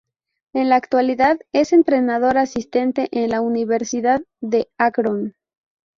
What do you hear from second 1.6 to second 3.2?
entrenador asistente